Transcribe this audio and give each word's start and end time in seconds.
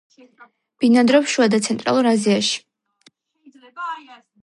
ბინადრობს 0.85 1.35
შუა 1.35 1.47
და 1.55 1.61
ცენტრალურ 1.69 2.11
აზიაში. 2.15 2.67